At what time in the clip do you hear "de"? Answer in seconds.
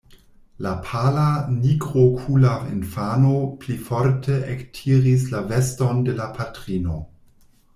6.09-6.17